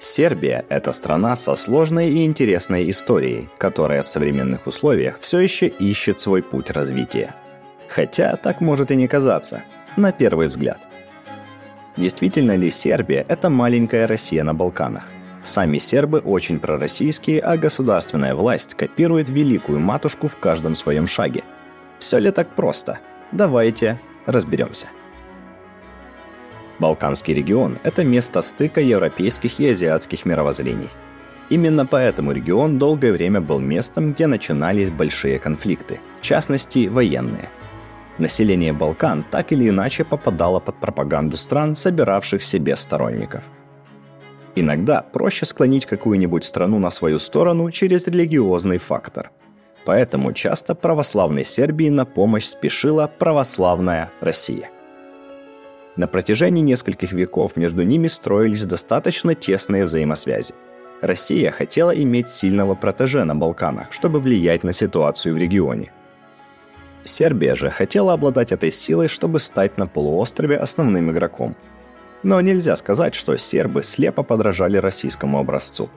Сербия– 0.00 0.64
это 0.70 0.92
страна 0.92 1.36
со 1.36 1.54
сложной 1.54 2.08
и 2.08 2.24
интересной 2.24 2.88
историей, 2.88 3.50
которая 3.58 4.02
в 4.02 4.08
современных 4.08 4.66
условиях 4.66 5.18
все 5.20 5.40
еще 5.40 5.66
ищет 5.66 6.22
свой 6.22 6.42
путь 6.42 6.70
развития. 6.70 7.34
Хотя 7.86 8.36
так 8.36 8.62
может 8.62 8.90
и 8.90 8.96
не 8.96 9.06
казаться, 9.06 9.62
на 9.98 10.10
первый 10.10 10.48
взгляд. 10.48 10.78
Действительно 11.98 12.56
ли 12.56 12.70
Сербия– 12.70 13.26
это 13.28 13.50
маленькая 13.50 14.06
Россия 14.06 14.42
на 14.42 14.54
Балканах? 14.54 15.04
Сами 15.44 15.76
сербы 15.76 16.20
очень 16.20 16.60
пророссийские, 16.60 17.40
а 17.40 17.58
государственная 17.58 18.34
власть 18.34 18.74
копирует 18.74 19.28
великую 19.28 19.80
матушку 19.80 20.28
в 20.28 20.36
каждом 20.36 20.76
своем 20.76 21.06
шаге. 21.06 21.44
Все 21.98 22.16
ли 22.16 22.30
так 22.30 22.54
просто? 22.54 23.00
Давайте 23.32 24.00
разберемся. 24.24 24.86
Балканский 26.80 27.34
регион– 27.34 27.78
это 27.82 28.04
место 28.04 28.40
стыка 28.40 28.80
европейских 28.80 29.60
и 29.60 29.68
азиатских 29.68 30.24
мировоззрений. 30.24 30.88
Именно 31.50 31.84
поэтому 31.84 32.32
регион 32.32 32.78
долгое 32.78 33.12
время 33.12 33.42
был 33.42 33.60
местом, 33.60 34.12
где 34.12 34.26
начинались 34.26 34.88
большие 34.88 35.38
конфликты, 35.38 36.00
в 36.20 36.24
частности, 36.24 36.88
военные. 36.88 37.50
Население 38.16 38.72
Балкан 38.72 39.24
так 39.30 39.52
или 39.52 39.68
иначе 39.68 40.04
попадало 40.04 40.58
под 40.58 40.80
пропаганду 40.80 41.36
стран, 41.36 41.76
собиравших 41.76 42.42
себе 42.42 42.76
сторонников. 42.76 43.44
Иногда 44.54 45.02
проще 45.02 45.44
склонить 45.44 45.86
какую-нибудь 45.86 46.44
страну 46.44 46.78
на 46.78 46.90
свою 46.90 47.18
сторону 47.18 47.70
через 47.70 48.06
религиозный 48.06 48.78
фактор. 48.78 49.30
Поэтому 49.84 50.32
часто 50.32 50.74
православной 50.74 51.44
Сербии 51.44 51.90
на 51.90 52.04
помощь 52.06 52.46
спешила 52.46 53.10
православная 53.18 54.10
Россия– 54.20 54.70
на 56.00 56.06
протяжении 56.06 56.62
нескольких 56.62 57.12
веков 57.12 57.56
между 57.56 57.82
ними 57.82 58.08
строились 58.08 58.64
достаточно 58.64 59.34
тесные 59.34 59.84
взаимосвязи. 59.84 60.54
Россия 61.02 61.50
хотела 61.50 61.90
иметь 61.90 62.30
сильного 62.30 62.74
протеже 62.74 63.24
на 63.24 63.36
Балканах, 63.36 63.92
чтобы 63.92 64.18
влиять 64.18 64.64
на 64.64 64.72
ситуацию 64.72 65.34
в 65.34 65.38
регионе. 65.38 65.92
Сербия 67.04 67.54
же 67.54 67.68
хотела 67.68 68.14
обладать 68.14 68.50
этой 68.50 68.72
силой, 68.72 69.08
чтобы 69.08 69.40
стать 69.40 69.76
на 69.76 69.86
полуострове 69.86 70.56
основным 70.56 71.10
игроком. 71.10 71.54
Но 72.22 72.40
нельзя 72.40 72.76
сказать, 72.76 73.14
что 73.14 73.36
сербы 73.36 73.82
слепо 73.82 74.22
подражали 74.22 74.78
российскому 74.78 75.38
образцу. 75.38 75.90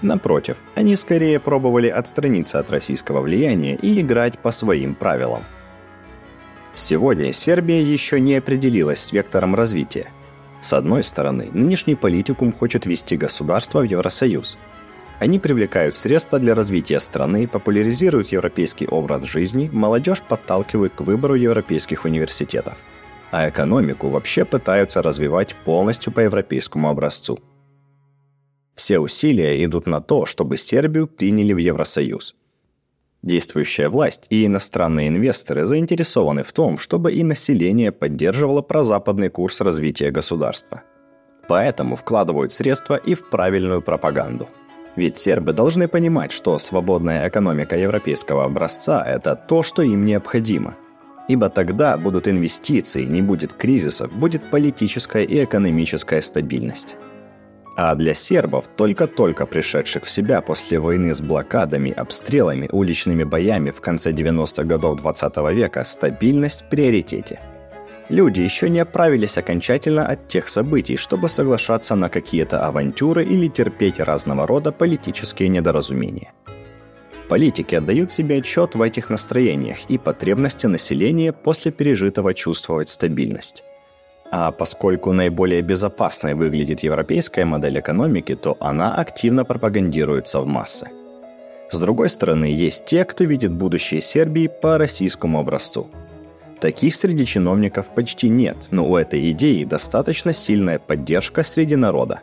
Напротив, 0.00 0.58
они 0.76 0.94
скорее 0.94 1.40
пробовали 1.40 1.88
отстраниться 1.88 2.60
от 2.60 2.70
российского 2.70 3.20
влияния 3.20 3.74
и 3.74 4.00
играть 4.00 4.38
по 4.38 4.52
своим 4.52 4.94
правилам. 4.94 5.42
Сегодня 6.74 7.32
Сербия 7.32 7.80
еще 7.80 8.18
не 8.18 8.34
определилась 8.34 9.00
с 9.00 9.12
вектором 9.12 9.54
развития. 9.54 10.08
С 10.60 10.72
одной 10.72 11.04
стороны, 11.04 11.50
нынешний 11.52 11.94
политикум 11.94 12.52
хочет 12.52 12.84
вести 12.84 13.16
государство 13.16 13.80
в 13.80 13.84
Евросоюз. 13.84 14.58
Они 15.20 15.38
привлекают 15.38 15.94
средства 15.94 16.40
для 16.40 16.54
развития 16.56 16.98
страны, 16.98 17.46
популяризируют 17.46 18.28
европейский 18.28 18.88
образ 18.88 19.22
жизни, 19.24 19.70
молодежь 19.72 20.22
подталкивают 20.22 20.94
к 20.94 21.02
выбору 21.02 21.36
европейских 21.36 22.04
университетов. 22.04 22.76
А 23.30 23.48
экономику 23.48 24.08
вообще 24.08 24.44
пытаются 24.44 25.00
развивать 25.00 25.54
полностью 25.64 26.12
по 26.12 26.20
европейскому 26.20 26.88
образцу. 26.88 27.38
Все 28.74 28.98
усилия 28.98 29.64
идут 29.64 29.86
на 29.86 30.00
то, 30.00 30.26
чтобы 30.26 30.56
Сербию 30.56 31.06
приняли 31.06 31.52
в 31.52 31.58
Евросоюз– 31.58 32.34
Действующая 33.24 33.88
власть 33.88 34.26
и 34.28 34.44
иностранные 34.44 35.08
инвесторы 35.08 35.64
заинтересованы 35.64 36.42
в 36.42 36.52
том, 36.52 36.76
чтобы 36.76 37.10
и 37.10 37.22
население 37.22 37.90
поддерживало 37.90 38.60
прозападный 38.60 39.30
курс 39.30 39.62
развития 39.62 40.10
государства. 40.10 40.82
Поэтому 41.48 41.96
вкладывают 41.96 42.52
средства 42.52 42.96
и 42.96 43.14
в 43.14 43.30
правильную 43.30 43.80
пропаганду. 43.80 44.46
Ведь 44.94 45.16
сербы 45.16 45.54
должны 45.54 45.88
понимать, 45.88 46.32
что 46.32 46.58
свободная 46.58 47.26
экономика 47.26 47.78
европейского 47.78 48.44
образца– 48.44 49.02
это 49.06 49.36
то, 49.36 49.62
что 49.62 49.80
им 49.80 50.04
необходимо. 50.04 50.74
Ибо 51.26 51.48
тогда 51.48 51.96
будут 51.96 52.28
инвестиции, 52.28 53.04
не 53.04 53.22
будет 53.22 53.54
кризисов, 53.54 54.12
будет 54.12 54.50
политическая 54.50 55.24
и 55.24 55.42
экономическая 55.44 56.20
стабильность. 56.20 56.96
А 57.76 57.94
для 57.96 58.14
сербов, 58.14 58.68
только-только 58.76 59.46
пришедших 59.46 60.04
в 60.04 60.10
себя 60.10 60.40
после 60.40 60.78
войны 60.78 61.12
с 61.14 61.20
блокадами, 61.20 61.90
обстрелами, 61.90 62.68
уличными 62.70 63.24
боями 63.24 63.70
в 63.72 63.80
конце 63.80 64.12
90-х 64.12 64.62
годов 64.62 65.00
20 65.00 65.36
века, 65.52 65.84
стабильность 65.84 66.62
в 66.62 66.68
приоритете. 66.68 67.40
Люди 68.08 68.40
еще 68.40 68.68
не 68.68 68.80
оправились 68.80 69.38
окончательно 69.38 70.06
от 70.06 70.28
тех 70.28 70.48
событий, 70.48 70.96
чтобы 70.96 71.28
соглашаться 71.28 71.96
на 71.96 72.08
какие-то 72.08 72.64
авантюры 72.64 73.24
или 73.24 73.48
терпеть 73.48 73.98
разного 73.98 74.46
рода 74.46 74.70
политические 74.70 75.48
недоразумения. 75.48 76.32
Политики 77.28 77.74
отдают 77.74 78.10
себе 78.10 78.36
отчет 78.36 78.74
в 78.74 78.82
этих 78.82 79.08
настроениях 79.08 79.78
и 79.88 79.98
потребности 79.98 80.66
населения 80.66 81.32
после 81.32 81.72
пережитого 81.72 82.34
чувствовать 82.34 82.90
стабильность. 82.90 83.64
А 84.30 84.50
поскольку 84.50 85.12
наиболее 85.12 85.62
безопасной 85.62 86.34
выглядит 86.34 86.80
европейская 86.80 87.44
модель 87.44 87.78
экономики, 87.78 88.34
то 88.34 88.56
она 88.60 88.94
активно 88.94 89.44
пропагандируется 89.44 90.40
в 90.40 90.46
массы. 90.46 90.88
С 91.70 91.78
другой 91.78 92.10
стороны, 92.10 92.46
есть 92.46 92.84
те, 92.84 93.04
кто 93.04 93.24
видит 93.24 93.52
будущее 93.52 94.00
Сербии 94.00 94.48
по 94.48 94.78
российскому 94.78 95.40
образцу. 95.40 95.88
Таких 96.60 96.94
среди 96.94 97.26
чиновников 97.26 97.94
почти 97.94 98.28
нет, 98.28 98.56
но 98.70 98.88
у 98.88 98.96
этой 98.96 99.30
идеи 99.32 99.64
достаточно 99.64 100.32
сильная 100.32 100.78
поддержка 100.78 101.42
среди 101.42 101.76
народа. 101.76 102.20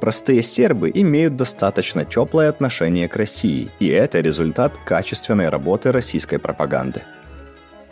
Простые 0.00 0.42
сербы 0.42 0.90
имеют 0.94 1.36
достаточно 1.36 2.04
теплое 2.04 2.48
отношение 2.48 3.08
к 3.08 3.16
России, 3.16 3.68
и 3.80 3.88
это 3.88 4.20
результат 4.20 4.72
качественной 4.84 5.48
работы 5.48 5.90
российской 5.90 6.38
пропаганды. 6.38 7.02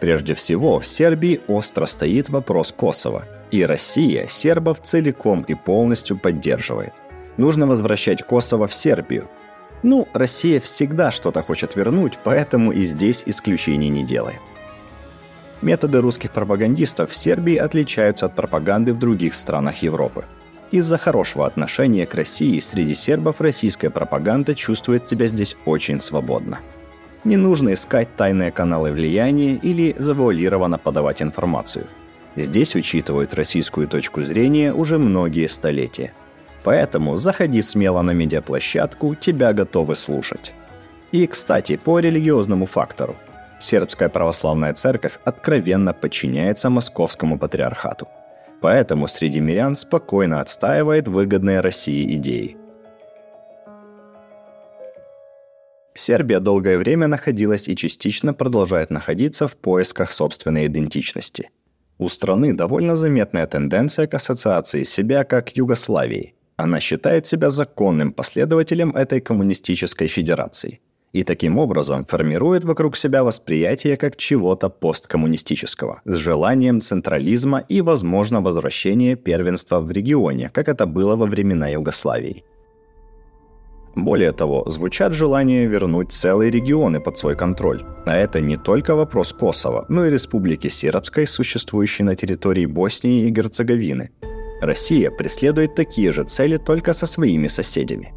Прежде 0.01 0.35
всего, 0.35 0.79
в 0.79 0.87
Сербии 0.87 1.41
остро 1.49 1.87
стоит 1.87 2.29
вопрос 2.29 2.73
Косово– 2.77 3.25
и 3.51 3.65
Россия 3.65 4.27
сербов 4.29 4.81
целиком 4.83 5.43
и 5.43 5.55
полностью 5.55 6.19
поддерживает. 6.19 6.93
Нужно 7.37 7.67
возвращать 7.67 8.23
Косово 8.23 8.67
в 8.67 8.75
Сербию. 8.75 9.29
Ну, 9.83 10.09
Россия 10.15 10.59
всегда 10.59 11.11
что-то 11.11 11.43
хочет 11.43 11.77
вернуть, 11.77 12.19
поэтому 12.25 12.73
и 12.73 12.83
здесь 12.83 13.23
исключений 13.27 13.89
не 13.89 14.05
делает. 14.05 14.41
Методы 15.63 16.01
русских 16.01 16.33
пропагандистов 16.33 17.11
в 17.11 17.17
Сербии 17.17 17.57
отличаются 17.57 18.27
от 18.27 18.35
пропаганды 18.35 18.93
в 18.93 18.99
других 18.99 19.35
странах 19.35 19.83
Европы. 19.83 20.25
Из-за 20.71 20.99
хорошего 20.99 21.47
отношения 21.47 22.07
к 22.07 22.15
России 22.15 22.59
среди 22.59 22.95
сербов 22.95 23.41
российская 23.41 23.91
пропаганда 23.91 24.55
чувствует 24.55 25.09
себя 25.09 25.29
здесь 25.29 25.57
очень 25.65 26.01
свободно. 26.01 26.59
Не 27.27 27.37
нужно 27.37 27.75
искать 27.75 28.17
тайные 28.17 28.51
каналы 28.51 28.93
влияния 28.93 29.55
или 29.55 29.95
завуалированно 29.99 30.79
подавать 30.79 31.21
информацию– 31.21 31.87
Здесь 32.37 32.75
учитывают 32.75 33.33
российскую 33.33 33.89
точку 33.89 34.23
зрения 34.23 34.75
уже 34.75 34.99
многие 34.99 35.49
столетия. 35.49 36.13
Поэтому 36.65 37.17
заходи 37.17 37.63
смело 37.63 38.03
на 38.03 38.11
медиаплощадку, 38.11 39.15
тебя 39.15 39.55
готовы 39.55 39.95
слушать. 39.95 40.53
И, 41.13 41.27
кстати, 41.27 41.77
по 41.77 41.99
религиозному 41.99 42.67
фактору. 42.67 43.17
Сербская 43.59 44.11
православная 44.11 44.75
церковь 44.75 45.19
откровенно 45.25 45.95
подчиняется 45.95 46.69
московскому 46.69 47.39
патриархату. 47.39 48.07
Поэтому 48.61 49.09
среди 49.09 49.41
мирян 49.41 49.75
спокойно 49.75 50.43
отстаивает 50.43 51.09
выгодные 51.09 51.61
России 51.61 52.17
идеи. 52.17 52.59
Сербия 55.97 56.41
долгое 56.41 56.79
время 56.79 57.07
находилась 57.09 57.69
и 57.69 57.77
частично 57.77 58.35
продолжает 58.35 58.91
находиться 58.91 59.49
в 59.49 59.57
поисках 59.57 60.13
собственной 60.13 60.67
идентичности– 60.67 61.51
у 61.99 62.09
страны 62.11 62.53
довольно 62.53 62.95
заметная 62.95 63.47
тенденция 63.47 64.07
к 64.07 64.15
ассоциации 64.15 64.83
себя 64.83 65.25
как 65.25 65.57
Югославии. 65.57 66.35
Она 66.57 66.79
считает 66.81 67.27
себя 67.27 67.49
законным 67.49 68.13
последователем 68.13 68.91
этой 68.91 69.21
коммунистической 69.21 70.07
федерации 70.07 70.81
и 71.13 71.25
таким 71.25 71.57
образом 71.57 72.05
формирует 72.05 72.65
вокруг 72.65 72.97
себя 72.97 73.25
восприятие 73.25 73.97
как 73.97 74.17
чего-то 74.17 74.69
посткоммунистического 74.69 76.03
с 76.05 76.15
желанием 76.15 76.83
централизма 76.83 77.65
и, 77.71 77.81
возможно, 77.81 78.43
возвращения 78.43 79.17
первенства 79.17 79.81
в 79.81 79.91
регионе, 79.91 80.51
как 80.53 80.69
это 80.69 80.85
было 80.85 81.17
во 81.17 81.25
времена 81.25 81.69
Югославии. 81.69 82.45
Более 83.97 84.33
того, 84.33 84.63
звучат 84.67 85.15
желания 85.15 85.67
вернуть 85.67 86.13
целые 86.13 86.51
регионы 86.51 87.01
под 87.01 87.17
свой 87.17 87.35
контроль. 87.35 87.83
А 88.05 88.15
это 88.15 88.43
не 88.43 88.59
только 88.59 88.95
вопрос 88.95 89.33
Косово, 89.33 89.87
но 89.89 90.05
и 90.05 90.11
Республики 90.11 90.69
Сербской, 90.69 91.27
существующей 91.27 92.05
на 92.05 92.15
территории 92.15 92.67
Боснии 92.67 93.27
и 93.27 93.31
Герцеговины. 93.31 94.11
Россия 94.61 95.11
преследует 95.11 95.75
такие 95.75 96.13
же 96.13 96.25
цели 96.25 96.59
только 96.59 96.93
со 96.93 97.07
своими 97.07 97.49
соседями. 97.49 98.13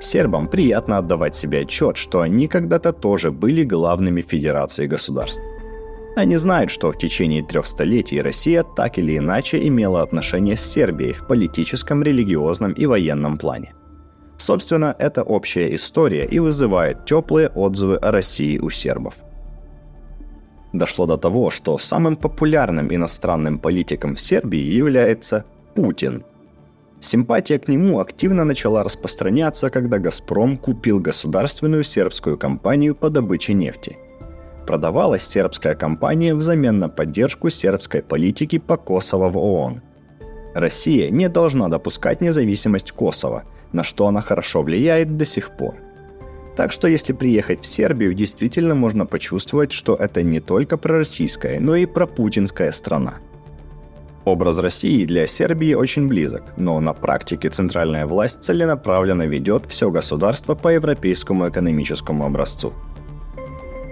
Сербам 0.00 0.48
приятно 0.48 0.98
отдавать 0.98 1.34
себе 1.34 1.60
отчет, 1.60 1.96
что 1.96 2.20
они 2.20 2.46
когда-то 2.46 2.92
тоже 2.92 3.32
были 3.32 3.64
главными 3.64 4.20
федерацией 4.20 4.86
государств. 4.86 5.42
Они 6.14 6.36
знают, 6.36 6.70
что 6.70 6.92
в 6.92 6.98
течение 6.98 7.42
трех 7.42 7.66
столетий 7.66 8.22
Россия 8.22 8.62
так 8.62 8.98
или 8.98 9.18
иначе 9.18 9.66
имела 9.66 10.02
отношение 10.02 10.56
с 10.56 10.64
Сербией 10.64 11.12
в 11.12 11.26
политическом, 11.26 12.04
религиозном 12.04 12.72
и 12.72 12.86
военном 12.86 13.38
плане. 13.38 13.74
Собственно, 14.38 14.94
это 14.98 15.22
общая 15.22 15.74
история 15.74 16.26
и 16.26 16.38
вызывает 16.38 17.04
теплые 17.04 17.48
отзывы 17.48 17.96
о 17.96 18.10
России 18.10 18.58
у 18.58 18.70
сербов. 18.70 19.14
Дошло 20.72 21.06
до 21.06 21.16
того, 21.16 21.50
что 21.50 21.78
самым 21.78 22.16
популярным 22.16 22.92
иностранным 22.92 23.60
политиком 23.60 24.16
в 24.16 24.20
Сербии 24.20 24.58
является 24.58 25.44
Путин. 25.76 26.24
Симпатия 27.00 27.58
к 27.58 27.68
нему 27.68 28.00
активно 28.00 28.44
начала 28.44 28.82
распространяться, 28.82 29.70
когда 29.70 29.98
«Газпром» 29.98 30.56
купил 30.56 30.98
государственную 30.98 31.84
сербскую 31.84 32.36
компанию 32.36 32.96
по 32.96 33.10
добыче 33.10 33.52
нефти. 33.52 33.98
Продавалась 34.66 35.28
сербская 35.28 35.74
компания 35.74 36.34
взамен 36.34 36.78
на 36.78 36.88
поддержку 36.88 37.50
сербской 37.50 38.02
политики 38.02 38.58
по 38.58 38.76
Косово 38.76 39.28
в 39.28 39.36
ООН. 39.36 39.82
Россия 40.54 41.10
не 41.10 41.28
должна 41.28 41.68
допускать 41.68 42.20
независимость 42.20 42.92
Косово, 42.92 43.44
на 43.72 43.82
что 43.82 44.06
она 44.06 44.20
хорошо 44.20 44.62
влияет 44.62 45.16
до 45.16 45.24
сих 45.24 45.56
пор. 45.56 45.74
Так 46.56 46.70
что 46.70 46.86
если 46.86 47.12
приехать 47.12 47.62
в 47.62 47.66
Сербию, 47.66 48.14
действительно 48.14 48.76
можно 48.76 49.06
почувствовать, 49.06 49.72
что 49.72 49.96
это 49.96 50.22
не 50.22 50.38
только 50.38 50.76
пророссийская, 50.78 51.58
но 51.58 51.74
и 51.74 51.86
пропутинская 51.86 52.70
страна. 52.70 53.14
Образ 54.24 54.58
России 54.58 55.04
для 55.04 55.26
Сербии 55.26 55.74
очень 55.74 56.06
близок, 56.06 56.44
но 56.56 56.80
на 56.80 56.94
практике 56.94 57.50
центральная 57.50 58.06
власть 58.06 58.42
целенаправленно 58.42 59.26
ведет 59.26 59.66
все 59.66 59.90
государство 59.90 60.54
по 60.54 60.68
европейскому 60.68 61.48
экономическому 61.48 62.24
образцу. 62.24 62.72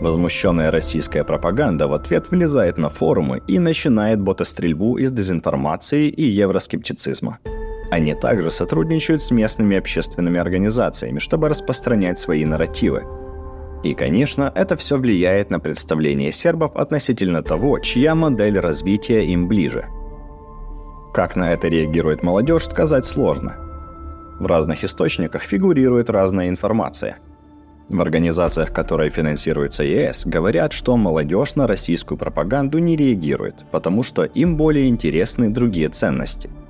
Возмущенная 0.02 0.70
российская 0.70 1.25
пропаганда 1.25 1.88
в 1.88 1.93
ответ 1.94 2.31
влезает 2.31 2.76
на 2.76 2.90
форумы 2.90 3.40
и 3.46 3.58
начинает 3.58 4.20
ботострельбу 4.20 4.99
из 4.99 5.10
дезинформации 5.12 6.08
и 6.08 6.25
евроскептицизма– 6.25 7.38
они 7.93 8.14
также 8.14 8.50
сотрудничают 8.50 9.20
с 9.20 9.31
местными 9.31 9.76
общественными 9.76 10.40
организациями, 10.40 11.19
чтобы 11.19 11.50
распространять 11.50 12.19
свои 12.19 12.46
нарративы. 12.46 13.04
И, 13.82 13.93
конечно, 13.93 14.50
это 14.54 14.78
все 14.78 14.96
влияет 14.96 15.50
на 15.50 15.60
представление 15.60 16.32
сербов 16.32 16.75
относительно 16.75 17.43
того, 17.43 17.81
чья 17.81 18.14
модель 18.14 18.58
развития 18.58 19.26
им 19.26 19.46
ближе. 19.46 19.88
Как 21.12 21.37
на 21.37 21.52
это 21.52 21.69
реагирует 21.69 22.22
молодежь, 22.22 22.64
сказать 22.64 23.05
сложно. 23.05 23.58
В 24.40 24.46
разных 24.46 24.84
источниках 24.84 25.43
фигурирует 25.43 26.08
разная 26.08 26.48
информация. 26.48 27.19
В 27.92 28.00
организациях, 28.00 28.72
которые 28.72 29.10
финансируются 29.10 29.84
ЕС, 29.84 30.26
говорят, 30.26 30.72
что 30.72 30.96
молодежь 30.96 31.54
на 31.54 31.68
российскую 31.68 32.18
пропаганду 32.18 32.78
не 32.78 32.96
реагирует, 32.96 33.64
потому 33.70 34.02
что 34.02 34.24
им 34.24 34.56
более 34.56 34.88
интересны 34.88 35.48
другие 35.48 35.88
ценности– 35.88 36.50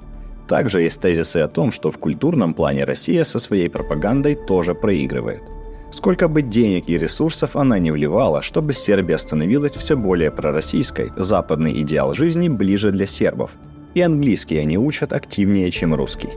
также 0.53 0.83
есть 0.83 1.01
тезисы 1.01 1.39
о 1.39 1.49
том, 1.49 1.73
что 1.73 1.91
в 1.91 1.97
культурном 1.97 2.53
плане 2.53 2.85
Россия 2.85 3.25
со 3.25 3.39
своей 3.39 3.71
пропагандой 3.71 4.35
тоже 4.35 4.75
проигрывает. 4.75 5.43
Сколько 5.91 6.29
бы 6.29 6.43
денег 6.43 6.89
и 6.89 6.99
ресурсов 6.99 7.57
она 7.57 7.79
не 7.79 7.91
вливала, 7.91 8.43
чтобы 8.43 8.75
Сербия 8.75 9.17
становилась 9.17 9.77
все 9.77 9.97
более 9.97 10.31
пророссийской, 10.31 11.11
западный 11.17 11.81
идеал 11.81 12.13
жизни 12.13 12.49
ближе 12.49 12.93
для 12.93 13.07
сербов. 13.07 13.53
И 13.95 14.03
английский 14.03 14.59
они 14.59 14.77
учат 14.77 15.15
активнее, 15.15 15.71
чем 15.71 15.95
русский. 15.95 16.29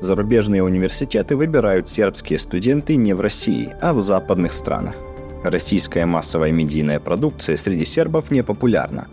Зарубежные 0.00 0.62
университеты 0.62 1.36
выбирают 1.36 1.88
сербские 1.88 2.38
студенты 2.38 2.96
не 2.96 3.14
в 3.14 3.20
России, 3.20 3.74
а 3.80 3.92
в 3.92 4.00
западных 4.00 4.52
странах. 4.52 4.94
Российская 5.42 6.06
массовая 6.06 6.52
медийная 6.52 7.00
продукция 7.00 7.56
среди 7.56 7.84
сербов 7.84 8.30
не 8.30 8.42
популярна, 8.42 9.08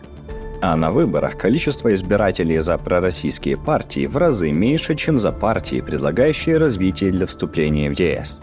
а 0.61 0.75
на 0.75 0.91
выборах 0.91 1.37
количество 1.37 1.93
избирателей 1.93 2.59
за 2.59 2.77
пророссийские 2.77 3.57
партии 3.57 4.05
в 4.05 4.17
разы 4.17 4.51
меньше, 4.51 4.95
чем 4.95 5.19
за 5.19 5.31
партии, 5.31 5.81
предлагающие 5.81 6.57
развитие 6.57 7.11
для 7.11 7.25
вступления 7.25 7.93
в 7.93 7.99
ЕС. 7.99 8.41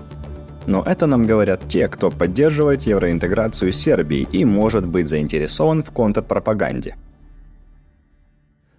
Но 0.66 0.82
это 0.84 1.06
нам 1.06 1.26
говорят 1.26 1.68
те, 1.68 1.88
кто 1.88 2.10
поддерживает 2.10 2.82
евроинтеграцию 2.82 3.72
Сербии 3.72 4.28
и 4.32 4.44
может 4.44 4.86
быть 4.86 5.08
заинтересован 5.08 5.82
в 5.82 5.90
контрпропаганде. 5.90 6.96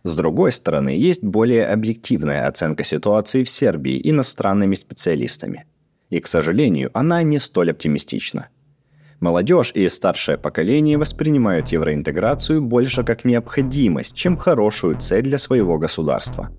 С 0.03 0.15
другой 0.15 0.51
стороны, 0.51 0.89
есть 0.89 1.23
более 1.23 1.65
объективная 1.67 2.47
оценка 2.47 2.83
ситуации 2.83 3.43
в 3.43 3.49
Сербии 3.49 4.01
иностранными 4.03 4.75
специалистами. 4.75 5.65
И, 6.09 6.19
к 6.19 6.27
сожалению, 6.27 6.91
она 6.93 7.23
не 7.23 7.39
столь 7.39 7.71
оптимистична. 7.71 8.49
Молодежь 9.21 9.71
и 9.73 9.87
старшее 9.87 10.37
поколение 10.37 10.97
воспринимают 10.97 11.69
евроинтеграцию 11.69 12.61
больше 12.61 13.05
как 13.05 13.23
необходимость, 13.23 14.13
чем 14.15 14.35
хорошую 14.35 14.99
цель 14.99 15.23
для 15.23 15.37
своего 15.37 15.77
государства. 15.77 16.49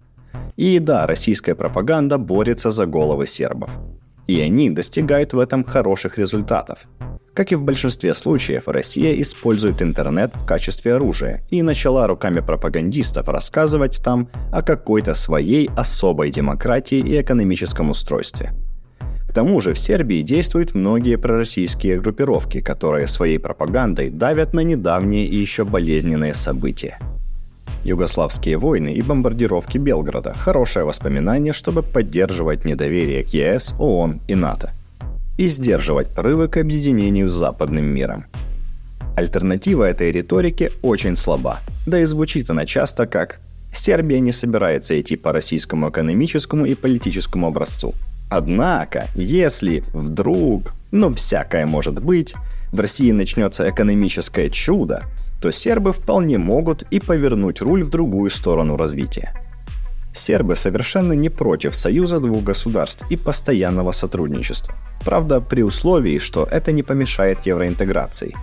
И 0.56 0.78
да, 0.78 1.06
российская 1.06 1.54
пропаганда 1.54 2.16
борется 2.16 2.70
за 2.70 2.86
головы 2.86 3.26
сербов. 3.26 3.70
И 4.26 4.40
они 4.40 4.70
достигают 4.70 5.34
в 5.34 5.38
этом 5.38 5.62
хороших 5.64 6.16
результатов. 6.16 6.86
Как 7.34 7.50
и 7.50 7.56
в 7.56 7.62
большинстве 7.62 8.14
случаев, 8.14 8.68
Россия 8.68 9.20
использует 9.20 9.82
интернет 9.82 10.32
в 10.34 10.46
качестве 10.46 10.94
оружия 10.94 11.42
и 11.50 11.62
начала 11.62 12.06
руками 12.06 12.40
пропагандистов 12.40 13.28
рассказывать 13.28 14.00
там 14.02 14.28
о 14.52 14.62
какой-то 14.62 15.14
своей 15.14 15.68
особой 15.76 16.30
демократии 16.30 16.98
и 16.98 17.20
экономическом 17.20 17.90
устройстве– 17.90 18.52
к 19.34 19.36
тому 19.36 19.60
же 19.60 19.74
в 19.74 19.78
Сербии 19.80 20.22
действуют 20.22 20.74
многие 20.74 21.18
пророссийские 21.18 22.00
группировки, 22.00 22.60
которые 22.60 23.08
своей 23.08 23.38
пропагандой 23.38 24.08
давят 24.08 24.54
на 24.54 24.60
недавние 24.60 25.26
и 25.26 25.34
еще 25.34 25.64
болезненные 25.64 26.34
события. 26.34 27.00
Югославские 27.82 28.58
войны 28.58 28.94
и 28.94 29.02
бомбардировки 29.02 29.76
Белграда– 29.76 30.34
хорошее 30.36 30.84
воспоминание, 30.84 31.52
чтобы 31.52 31.82
поддерживать 31.82 32.64
недоверие 32.64 33.24
к 33.24 33.30
ЕС, 33.30 33.74
ООН 33.80 34.20
и 34.28 34.36
НАТО. 34.36 34.70
И 35.36 35.48
сдерживать 35.48 36.08
прорывы 36.08 36.48
к 36.48 36.56
объединению 36.56 37.28
с 37.28 37.34
западным 37.34 37.84
миром. 37.84 38.26
Альтернатива 39.16 39.84
этой 39.84 40.10
риторике 40.12 40.72
очень 40.82 41.16
слаба, 41.16 41.60
да 41.86 42.00
и 42.00 42.04
звучит 42.04 42.50
она 42.50 42.66
часто 42.66 43.06
как 43.06 43.40
«Сербия 43.74 44.20
не 44.20 44.32
собирается 44.32 45.00
идти 45.00 45.16
по 45.16 45.32
российскому 45.32 45.90
экономическому 45.90 46.66
и 46.66 46.74
политическому 46.74 47.48
образцу», 47.48 47.94
Однако, 48.30 49.06
если 49.14 49.84
вдруг, 49.92 50.74
ну 50.90 51.12
всякое 51.14 51.66
может 51.66 52.02
быть, 52.02 52.34
в 52.72 52.80
России 52.80 53.12
начнется 53.12 53.68
экономическое 53.68 54.50
чудо, 54.50 55.04
то 55.40 55.52
сербы 55.52 55.92
вполне 55.92 56.38
могут 56.38 56.82
и 56.90 56.98
повернуть 56.98 57.60
руль 57.60 57.84
в 57.84 57.90
другую 57.90 58.30
сторону 58.30 58.76
развития. 58.76 59.32
Сербы 60.14 60.56
совершенно 60.56 61.12
не 61.12 61.28
против 61.28 61.74
союза 61.74 62.20
двух 62.20 62.42
государств 62.44 63.04
и 63.10 63.16
постоянного 63.16 63.92
сотрудничества. 63.92 64.74
Правда, 65.04 65.40
при 65.40 65.62
условии, 65.62 66.18
что 66.18 66.48
это 66.50 66.72
не 66.72 66.82
помешает 66.82 67.44
евроинтеграции. 67.46 68.34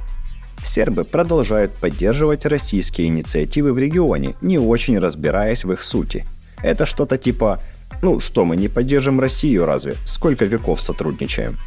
Сербы 0.64 1.06
продолжают 1.06 1.74
поддерживать 1.74 2.46
российские 2.46 3.08
инициативы 3.08 3.74
в 3.74 3.80
регионе, 3.80 4.36
не 4.42 4.60
очень 4.60 5.00
разбираясь 5.00 5.64
в 5.64 5.72
их 5.72 5.82
сути. 5.82 6.26
Это 6.62 6.86
что-то 6.86 7.18
типа 7.18 7.60
ну 8.02 8.20
что, 8.20 8.46
мы 8.46 8.56
не 8.56 8.68
поддержим 8.68 9.20
Россию 9.20 9.66
разве? 9.66 9.96
Сколько 10.06 10.46
веков 10.46 10.82
сотрудничаем? 10.82 11.58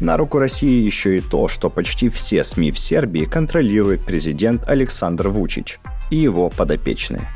На 0.00 0.16
руку 0.16 0.38
России 0.38 0.84
еще 0.84 1.18
и 1.18 1.20
то, 1.20 1.48
что 1.48 1.68
почти 1.68 2.08
все 2.08 2.44
СМИ 2.44 2.72
в 2.72 2.78
Сербии 2.78 3.24
контролирует 3.24 4.04
президент 4.04 4.66
Александр 4.68 5.28
Вучич 5.28 5.80
и 6.10 6.16
его 6.16 6.48
подопечные. 6.48 7.28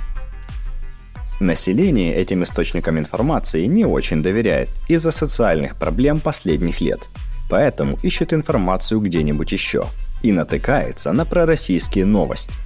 Население 1.42 2.14
этим 2.14 2.44
источникам 2.44 2.98
информации 2.98 3.66
не 3.66 3.84
очень 3.84 4.22
доверяет 4.22 4.68
из-за 4.88 5.10
социальных 5.10 5.76
проблем 5.76 6.20
последних 6.20 6.80
лет, 6.80 7.08
поэтому 7.50 7.98
ищет 8.02 8.32
информацию 8.32 9.00
где-нибудь 9.00 9.52
еще 9.52 9.86
и 10.22 10.32
натыкается 10.32 11.12
на 11.12 11.24
пророссийские 11.24 12.06
новости– 12.06 12.54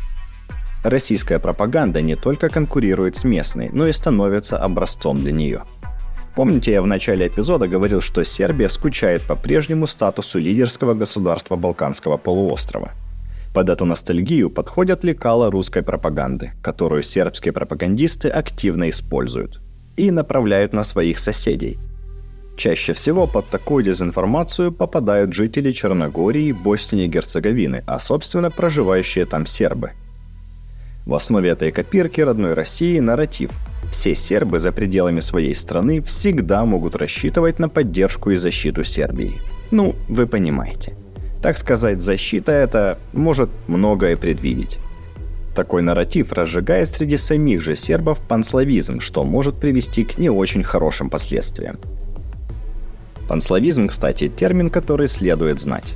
российская 0.89 1.39
пропаганда 1.39 2.03
не 2.03 2.17
только 2.17 2.49
конкурирует 2.49 3.17
с 3.17 3.25
местной, 3.25 3.71
но 3.73 3.87
и 3.87 3.93
становится 3.93 4.59
образцом 4.59 5.23
для 5.23 5.33
нее. 5.33 5.65
Помните, 6.35 6.73
я 6.73 6.83
в 6.83 6.87
начале 6.87 7.29
эпизода 7.29 7.67
говорил, 7.67 8.01
что 8.01 8.25
Сербия 8.25 8.69
скучает 8.69 9.23
по 9.23 9.37
прежнему 9.37 9.87
статусу 9.87 10.39
лидерского 10.39 10.95
государства 10.95 11.57
Балканского 11.57 12.19
полуострова. 12.19 12.91
Под 13.57 13.71
эту 13.71 13.87
ностальгию 13.87 14.51
подходят 14.51 15.03
лекала 15.03 15.51
русской 15.51 15.83
пропаганды, 15.83 16.53
которую 16.63 17.03
сербские 17.03 17.55
пропагандисты 17.55 18.29
активно 18.29 18.91
используют 18.91 19.63
и 19.97 20.11
направляют 20.11 20.75
на 20.75 20.85
своих 20.85 21.19
соседей. 21.19 21.79
Чаще 22.59 22.93
всего 22.93 23.27
под 23.27 23.49
такую 23.49 23.83
дезинформацию 23.83 24.73
попадают 24.73 25.33
жители 25.33 25.73
Черногории, 25.73 26.53
Боснии 26.53 27.07
и 27.07 27.09
Герцеговины, 27.09 27.83
а 27.87 27.99
собственно 27.99 28.51
проживающие 28.51 29.25
там 29.25 29.47
сербы– 29.47 29.93
в 31.07 31.15
основе 31.15 31.51
этой 31.51 31.71
копирки 31.71 32.21
родной 32.21 32.53
России 32.53 32.99
нарратив. 32.99 33.53
Все 33.93 34.15
сербы 34.15 34.59
за 34.59 34.73
пределами 34.73 35.21
своей 35.21 35.55
страны 35.55 36.03
всегда 36.03 36.65
могут 36.65 36.97
рассчитывать 36.97 37.61
на 37.61 37.69
поддержку 37.69 38.33
и 38.33 38.37
защиту 38.37 38.85
Сербии. 38.85 39.41
Ну, 39.71 39.95
вы 40.09 40.27
понимаете. 40.27 40.97
Так 41.43 41.59
сказать, 41.59 42.03
защита 42.03 42.53
это 42.53 42.99
может 43.13 43.51
многое 43.67 44.17
предвидеть. 44.17 44.79
Такой 45.55 45.83
нарратив 45.83 46.33
разжигает 46.33 46.89
среди 46.89 47.17
самих 47.17 47.63
же 47.63 47.77
сербов 47.77 48.21
панславизм, 48.21 49.01
что 49.01 49.25
может 49.25 49.57
привести 49.59 50.05
к 50.05 50.19
не 50.19 50.29
очень 50.29 50.63
хорошим 50.63 51.09
последствиям. 51.09 51.79
Панславизм, 53.29 53.89
кстати, 53.89 54.29
термин, 54.29 54.71
который 54.71 55.09
следует 55.09 55.59
знать. 55.59 55.95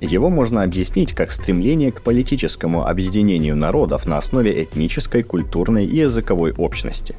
Его 0.00 0.30
можно 0.30 0.64
объяснить 0.64 1.12
как 1.12 1.30
стремление 1.30 1.92
к 1.92 2.02
политическому 2.02 2.88
объединению 2.88 3.54
народов 3.54 4.04
на 4.06 4.18
основе 4.18 4.64
этнической, 4.64 5.22
культурной 5.22 5.84
и 5.84 5.98
языковой 5.98 6.52
общности. 6.52 7.14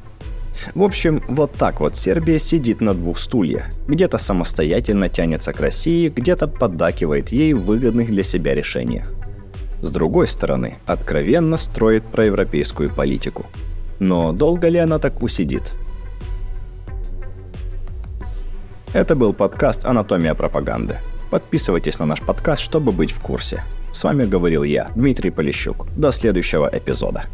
В 0.74 0.82
общем, 0.82 1.22
вот 1.28 1.52
так 1.52 1.80
вот 1.80 1.96
Сербия 1.96 2.38
сидит 2.38 2.80
на 2.80 2.94
двух 2.94 3.18
стульях. 3.18 3.64
Где-то 3.88 4.18
самостоятельно 4.18 5.08
тянется 5.08 5.52
к 5.52 5.60
России, 5.60 6.08
где-то 6.08 6.48
поддакивает 6.48 7.30
ей 7.30 7.52
в 7.52 7.62
выгодных 7.62 8.10
для 8.10 8.22
себя 8.22 8.54
решениях 8.54 9.12
с 9.84 9.90
другой 9.90 10.26
стороны, 10.26 10.78
откровенно 10.86 11.56
строит 11.56 12.04
проевропейскую 12.04 12.90
политику. 12.90 13.46
Но 13.98 14.32
долго 14.32 14.68
ли 14.68 14.78
она 14.78 14.98
так 14.98 15.22
усидит? 15.22 15.72
Это 18.92 19.14
был 19.14 19.34
подкаст 19.34 19.84
«Анатомия 19.84 20.34
пропаганды». 20.34 20.96
Подписывайтесь 21.30 21.98
на 21.98 22.06
наш 22.06 22.20
подкаст, 22.20 22.62
чтобы 22.62 22.92
быть 22.92 23.10
в 23.10 23.20
курсе. 23.20 23.62
С 23.92 24.04
вами 24.04 24.24
говорил 24.24 24.62
я, 24.62 24.90
Дмитрий 24.94 25.30
Полищук. 25.30 25.86
До 25.96 26.12
следующего 26.12 26.70
эпизода. 26.72 27.24